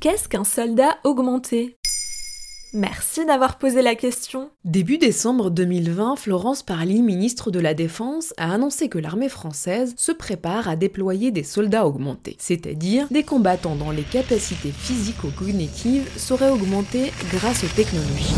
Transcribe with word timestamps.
Qu'est-ce 0.00 0.28
qu'un 0.28 0.44
soldat 0.44 0.96
augmenté? 1.02 1.76
Merci 2.72 3.26
d'avoir 3.26 3.58
posé 3.58 3.82
la 3.82 3.96
question. 3.96 4.50
Début 4.64 4.96
décembre 4.96 5.50
2020, 5.50 6.14
Florence 6.14 6.62
Parly, 6.62 7.02
ministre 7.02 7.50
de 7.50 7.58
la 7.58 7.74
Défense, 7.74 8.32
a 8.36 8.54
annoncé 8.54 8.88
que 8.88 8.98
l'armée 8.98 9.28
française 9.28 9.94
se 9.96 10.12
prépare 10.12 10.68
à 10.68 10.76
déployer 10.76 11.32
des 11.32 11.42
soldats 11.42 11.84
augmentés, 11.84 12.36
c'est-à-dire 12.38 13.08
des 13.10 13.24
combattants 13.24 13.74
dont 13.74 13.90
les 13.90 14.04
capacités 14.04 14.70
physico-cognitives 14.70 16.08
seraient 16.16 16.50
augmentées 16.50 17.12
grâce 17.32 17.64
aux 17.64 17.74
technologies. 17.74 18.36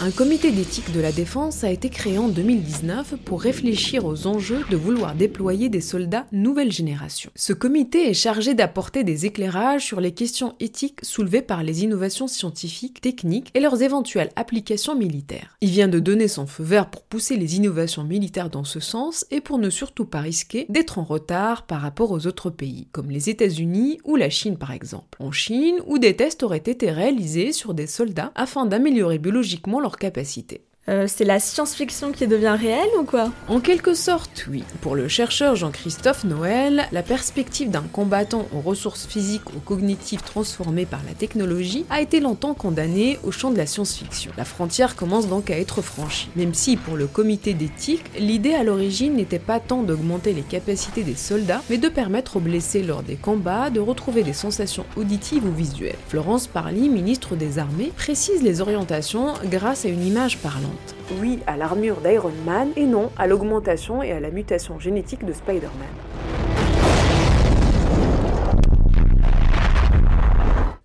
Un 0.00 0.12
comité 0.12 0.52
d'éthique 0.52 0.92
de 0.92 1.00
la 1.00 1.10
défense 1.10 1.64
a 1.64 1.72
été 1.72 1.90
créé 1.90 2.18
en 2.18 2.28
2019 2.28 3.16
pour 3.24 3.42
réfléchir 3.42 4.04
aux 4.04 4.28
enjeux 4.28 4.64
de 4.70 4.76
vouloir 4.76 5.16
déployer 5.16 5.68
des 5.68 5.80
soldats 5.80 6.26
nouvelle 6.30 6.70
génération. 6.70 7.32
Ce 7.34 7.52
comité 7.52 8.08
est 8.08 8.14
chargé 8.14 8.54
d'apporter 8.54 9.02
des 9.02 9.26
éclairages 9.26 9.84
sur 9.84 10.00
les 10.00 10.12
questions 10.12 10.54
éthiques 10.60 11.00
soulevées 11.02 11.42
par 11.42 11.64
les 11.64 11.82
innovations 11.82 12.28
scientifiques, 12.28 13.00
techniques 13.00 13.50
et 13.54 13.60
leurs 13.60 13.82
éventuelles 13.82 14.30
applications 14.36 14.94
militaires. 14.94 15.56
Il 15.62 15.70
vient 15.70 15.88
de 15.88 15.98
donner 15.98 16.28
son 16.28 16.46
feu 16.46 16.62
vert 16.62 16.90
pour 16.90 17.02
pousser 17.02 17.36
les 17.36 17.56
innovations 17.56 18.04
militaires 18.04 18.50
dans 18.50 18.62
ce 18.62 18.78
sens 18.78 19.26
et 19.32 19.40
pour 19.40 19.58
ne 19.58 19.68
surtout 19.68 20.04
pas 20.04 20.20
risquer 20.20 20.66
d'être 20.68 21.00
en 21.00 21.04
retard 21.04 21.66
par 21.66 21.80
rapport 21.80 22.12
aux 22.12 22.28
autres 22.28 22.50
pays, 22.50 22.86
comme 22.92 23.10
les 23.10 23.30
États-Unis 23.30 23.98
ou 24.04 24.14
la 24.14 24.30
Chine 24.30 24.58
par 24.58 24.70
exemple. 24.70 25.18
En 25.18 25.32
Chine, 25.32 25.80
où 25.88 25.98
des 25.98 26.14
tests 26.14 26.44
auraient 26.44 26.58
été 26.58 26.92
réalisés 26.92 27.52
sur 27.52 27.74
des 27.74 27.88
soldats 27.88 28.30
afin 28.36 28.64
d'améliorer 28.64 29.18
biologiquement 29.18 29.80
capacité. 29.96 30.67
Euh, 30.88 31.04
c'est 31.06 31.24
la 31.24 31.38
science-fiction 31.38 32.12
qui 32.12 32.26
devient 32.26 32.56
réelle 32.58 32.88
ou 32.98 33.04
quoi? 33.04 33.30
En 33.46 33.60
quelque 33.60 33.92
sorte, 33.92 34.46
oui. 34.50 34.64
Pour 34.80 34.96
le 34.96 35.06
chercheur 35.06 35.54
Jean-Christophe 35.54 36.24
Noël, 36.24 36.86
la 36.92 37.02
perspective 37.02 37.70
d'un 37.70 37.82
combattant 37.92 38.46
aux 38.54 38.60
ressources 38.60 39.06
physiques 39.06 39.54
ou 39.54 39.58
cognitives 39.58 40.22
transformées 40.22 40.86
par 40.86 41.00
la 41.06 41.12
technologie 41.12 41.84
a 41.90 42.00
été 42.00 42.20
longtemps 42.20 42.54
condamnée 42.54 43.18
au 43.22 43.30
champ 43.30 43.50
de 43.50 43.58
la 43.58 43.66
science-fiction. 43.66 44.32
La 44.38 44.46
frontière 44.46 44.96
commence 44.96 45.28
donc 45.28 45.50
à 45.50 45.58
être 45.58 45.82
franchie, 45.82 46.30
même 46.36 46.54
si 46.54 46.76
pour 46.76 46.96
le 46.96 47.06
comité 47.06 47.52
d'éthique, 47.52 48.04
l'idée 48.18 48.54
à 48.54 48.64
l'origine 48.64 49.14
n'était 49.14 49.38
pas 49.38 49.60
tant 49.60 49.82
d'augmenter 49.82 50.32
les 50.32 50.42
capacités 50.42 51.02
des 51.02 51.16
soldats, 51.16 51.62
mais 51.68 51.76
de 51.76 51.88
permettre 51.88 52.36
aux 52.36 52.40
blessés 52.40 52.82
lors 52.82 53.02
des 53.02 53.16
combats 53.16 53.68
de 53.68 53.80
retrouver 53.80 54.22
des 54.22 54.32
sensations 54.32 54.86
auditives 54.96 55.44
ou 55.44 55.52
visuelles. 55.52 55.96
Florence 56.08 56.46
Parly, 56.46 56.88
ministre 56.88 57.36
des 57.36 57.58
Armées, 57.58 57.92
précise 57.94 58.42
les 58.42 58.62
orientations 58.62 59.34
grâce 59.44 59.84
à 59.84 59.88
une 59.88 60.06
image 60.06 60.38
parlante. 60.38 60.77
Oui 61.20 61.40
à 61.46 61.56
l'armure 61.56 61.96
d'Iron 61.96 62.32
Man 62.44 62.70
et 62.76 62.86
non 62.86 63.10
à 63.16 63.26
l'augmentation 63.26 64.02
et 64.02 64.12
à 64.12 64.20
la 64.20 64.30
mutation 64.30 64.78
génétique 64.78 65.24
de 65.24 65.32
Spider-Man. 65.32 66.47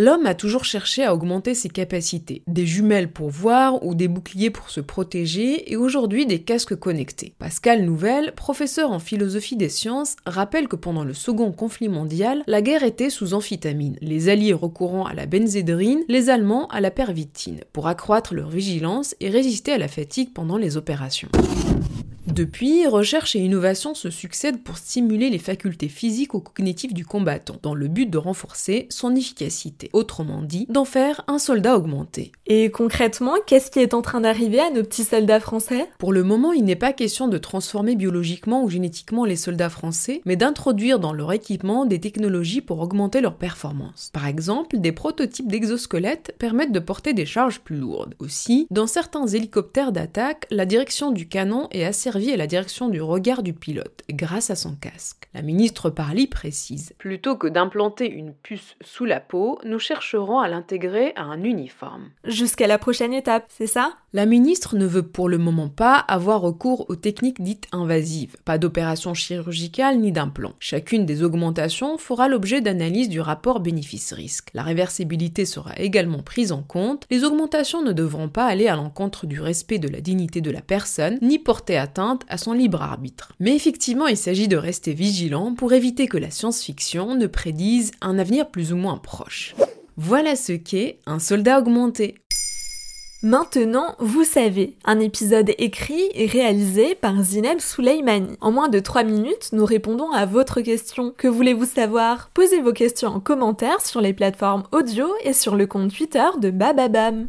L'homme 0.00 0.26
a 0.26 0.34
toujours 0.34 0.64
cherché 0.64 1.02
à 1.02 1.12
augmenter 1.12 1.56
ses 1.56 1.68
capacités, 1.68 2.42
des 2.46 2.66
jumelles 2.66 3.10
pour 3.10 3.30
voir 3.30 3.84
ou 3.84 3.96
des 3.96 4.06
boucliers 4.06 4.50
pour 4.50 4.70
se 4.70 4.80
protéger 4.80 5.72
et 5.72 5.76
aujourd'hui 5.76 6.24
des 6.24 6.38
casques 6.38 6.76
connectés. 6.76 7.34
Pascal 7.40 7.84
Nouvelle, 7.84 8.32
professeur 8.36 8.92
en 8.92 9.00
philosophie 9.00 9.56
des 9.56 9.68
sciences, 9.68 10.14
rappelle 10.24 10.68
que 10.68 10.76
pendant 10.76 11.02
le 11.02 11.14
second 11.14 11.50
conflit 11.50 11.88
mondial, 11.88 12.44
la 12.46 12.62
guerre 12.62 12.84
était 12.84 13.10
sous 13.10 13.34
amphétamine, 13.34 13.96
les 14.00 14.28
alliés 14.28 14.52
recourant 14.52 15.04
à 15.04 15.14
la 15.14 15.26
benzédrine, 15.26 16.04
les 16.06 16.30
Allemands 16.30 16.68
à 16.68 16.80
la 16.80 16.92
pervitine, 16.92 17.62
pour 17.72 17.88
accroître 17.88 18.34
leur 18.34 18.50
vigilance 18.50 19.16
et 19.18 19.30
résister 19.30 19.72
à 19.72 19.78
la 19.78 19.88
fatigue 19.88 20.32
pendant 20.32 20.58
les 20.58 20.76
opérations. 20.76 21.28
Depuis, 22.34 22.86
recherche 22.86 23.34
et 23.36 23.40
innovation 23.40 23.94
se 23.94 24.10
succèdent 24.10 24.62
pour 24.62 24.76
stimuler 24.76 25.30
les 25.30 25.38
facultés 25.38 25.88
physiques 25.88 26.34
ou 26.34 26.40
cognitives 26.40 26.92
du 26.92 27.04
combattant, 27.04 27.56
dans 27.62 27.74
le 27.74 27.88
but 27.88 28.08
de 28.08 28.18
renforcer 28.18 28.86
son 28.90 29.16
efficacité, 29.16 29.88
autrement 29.92 30.42
dit, 30.42 30.66
d'en 30.68 30.84
faire 30.84 31.24
un 31.26 31.38
soldat 31.38 31.76
augmenté. 31.76 32.32
Et 32.46 32.70
concrètement, 32.70 33.34
qu'est-ce 33.46 33.70
qui 33.70 33.80
est 33.80 33.94
en 33.94 34.02
train 34.02 34.20
d'arriver 34.20 34.60
à 34.60 34.70
nos 34.70 34.82
petits 34.82 35.04
soldats 35.04 35.40
français? 35.40 35.88
Pour 35.98 36.12
le 36.12 36.22
moment, 36.22 36.52
il 36.52 36.64
n'est 36.64 36.76
pas 36.76 36.92
question 36.92 37.28
de 37.28 37.38
transformer 37.38 37.96
biologiquement 37.96 38.62
ou 38.62 38.68
génétiquement 38.68 39.24
les 39.24 39.36
soldats 39.36 39.70
français, 39.70 40.20
mais 40.26 40.36
d'introduire 40.36 41.00
dans 41.00 41.14
leur 41.14 41.32
équipement 41.32 41.86
des 41.86 41.98
technologies 41.98 42.60
pour 42.60 42.80
augmenter 42.80 43.22
leur 43.22 43.36
performance. 43.36 44.10
Par 44.12 44.26
exemple, 44.26 44.78
des 44.78 44.92
prototypes 44.92 45.48
d'exosquelettes 45.48 46.34
permettent 46.38 46.72
de 46.72 46.78
porter 46.78 47.14
des 47.14 47.26
charges 47.26 47.60
plus 47.60 47.76
lourdes. 47.76 48.14
Aussi, 48.18 48.66
dans 48.70 48.86
certains 48.86 49.26
hélicoptères 49.26 49.92
d'attaque, 49.92 50.46
la 50.50 50.66
direction 50.66 51.10
du 51.10 51.26
canon 51.26 51.68
est 51.70 51.84
assez 51.84 52.10
à 52.26 52.36
la 52.36 52.46
direction 52.46 52.88
du 52.88 53.00
regard 53.00 53.42
du 53.42 53.52
pilote, 53.52 54.02
grâce 54.10 54.50
à 54.50 54.56
son 54.56 54.74
casque. 54.74 55.28
La 55.34 55.42
ministre 55.42 55.88
Parly 55.90 56.26
précise 56.26 56.92
Plutôt 56.98 57.36
que 57.36 57.46
d'implanter 57.46 58.10
une 58.10 58.32
puce 58.34 58.74
sous 58.80 59.04
la 59.04 59.20
peau, 59.20 59.60
nous 59.64 59.78
chercherons 59.78 60.40
à 60.40 60.48
l'intégrer 60.48 61.12
à 61.16 61.22
un 61.22 61.44
uniforme. 61.44 62.10
Jusqu'à 62.24 62.66
la 62.66 62.78
prochaine 62.78 63.14
étape, 63.14 63.44
c'est 63.48 63.66
ça? 63.66 63.94
La 64.14 64.24
ministre 64.24 64.74
ne 64.76 64.86
veut 64.86 65.02
pour 65.02 65.28
le 65.28 65.36
moment 65.36 65.68
pas 65.68 65.96
avoir 65.96 66.40
recours 66.40 66.86
aux 66.88 66.96
techniques 66.96 67.42
dites 67.42 67.68
invasives, 67.72 68.36
pas 68.46 68.56
d'opération 68.56 69.12
chirurgicale 69.12 69.98
ni 69.98 70.12
d'implant. 70.12 70.54
Chacune 70.60 71.04
des 71.04 71.22
augmentations 71.22 71.98
fera 71.98 72.26
l'objet 72.26 72.62
d'analyse 72.62 73.10
du 73.10 73.20
rapport 73.20 73.60
bénéfice-risque. 73.60 74.48
La 74.54 74.62
réversibilité 74.62 75.44
sera 75.44 75.76
également 75.76 76.22
prise 76.22 76.52
en 76.52 76.62
compte. 76.62 77.04
Les 77.10 77.22
augmentations 77.22 77.82
ne 77.82 77.92
devront 77.92 78.30
pas 78.30 78.46
aller 78.46 78.66
à 78.66 78.76
l'encontre 78.76 79.26
du 79.26 79.42
respect 79.42 79.78
de 79.78 79.88
la 79.88 80.00
dignité 80.00 80.40
de 80.40 80.50
la 80.50 80.62
personne, 80.62 81.18
ni 81.20 81.38
porter 81.38 81.76
atteinte 81.76 82.07
à 82.28 82.38
son 82.38 82.52
libre 82.52 82.82
arbitre. 82.82 83.32
Mais 83.40 83.54
effectivement, 83.54 84.06
il 84.06 84.16
s'agit 84.16 84.48
de 84.48 84.56
rester 84.56 84.94
vigilant 84.94 85.54
pour 85.54 85.72
éviter 85.72 86.06
que 86.06 86.18
la 86.18 86.30
science-fiction 86.30 87.14
ne 87.14 87.26
prédise 87.26 87.90
un 88.00 88.18
avenir 88.18 88.48
plus 88.48 88.72
ou 88.72 88.76
moins 88.76 88.98
proche. 88.98 89.54
Voilà 89.96 90.36
ce 90.36 90.52
qu'est 90.52 91.00
un 91.06 91.18
soldat 91.18 91.58
augmenté. 91.58 92.14
Maintenant, 93.24 93.96
vous 93.98 94.22
savez, 94.22 94.76
un 94.84 95.00
épisode 95.00 95.50
écrit 95.58 96.08
et 96.14 96.26
réalisé 96.26 96.94
par 96.94 97.20
Zineb 97.20 97.58
Souleimani. 97.58 98.36
En 98.40 98.52
moins 98.52 98.68
de 98.68 98.78
3 98.78 99.02
minutes, 99.02 99.48
nous 99.50 99.64
répondons 99.64 100.12
à 100.12 100.24
votre 100.24 100.60
question. 100.60 101.12
Que 101.16 101.26
voulez-vous 101.26 101.64
savoir? 101.64 102.30
Posez 102.32 102.60
vos 102.60 102.72
questions 102.72 103.08
en 103.08 103.18
commentaire 103.18 103.80
sur 103.84 104.00
les 104.00 104.12
plateformes 104.12 104.62
audio 104.70 105.08
et 105.24 105.32
sur 105.32 105.56
le 105.56 105.66
compte 105.66 105.92
Twitter 105.92 106.26
de 106.40 106.50
Bababam. 106.50 107.26